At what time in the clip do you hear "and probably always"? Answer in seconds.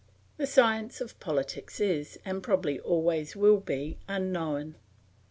2.25-3.35